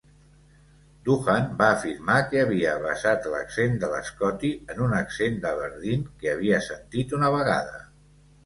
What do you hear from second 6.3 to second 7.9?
havia sentit una vegada.